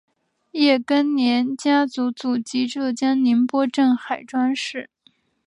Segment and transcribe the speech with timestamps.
[0.53, 4.89] 叶庚年家族祖籍浙江宁波镇海庄市。